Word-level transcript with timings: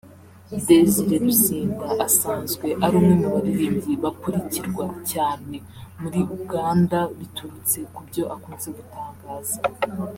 Desire 0.49 1.15
Luzinda 1.25 1.87
asanzwe 2.05 2.67
ari 2.85 2.95
umwe 2.99 3.13
mu 3.21 3.27
baririmbyi 3.33 3.93
bakurikirwa 4.03 4.85
cyane 5.11 5.55
muri 6.01 6.19
Uganda 6.37 6.97
biturutse 7.17 7.77
ku 7.93 7.99
byo 8.07 8.23
akunze 8.35 8.69
gutangaza 8.77 9.59